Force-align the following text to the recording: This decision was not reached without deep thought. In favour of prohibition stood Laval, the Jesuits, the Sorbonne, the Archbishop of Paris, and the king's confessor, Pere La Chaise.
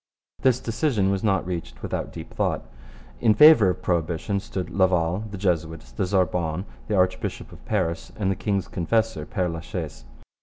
This 0.41 0.59
decision 0.59 1.11
was 1.11 1.23
not 1.23 1.45
reached 1.45 1.83
without 1.83 2.11
deep 2.11 2.33
thought. 2.33 2.65
In 3.19 3.35
favour 3.35 3.69
of 3.69 3.83
prohibition 3.83 4.39
stood 4.39 4.71
Laval, 4.71 5.25
the 5.29 5.37
Jesuits, 5.37 5.91
the 5.91 6.07
Sorbonne, 6.07 6.65
the 6.87 6.95
Archbishop 6.95 7.51
of 7.51 7.63
Paris, 7.65 8.11
and 8.17 8.31
the 8.31 8.35
king's 8.35 8.67
confessor, 8.67 9.27
Pere 9.27 9.49
La 9.49 9.59
Chaise. 9.59 10.05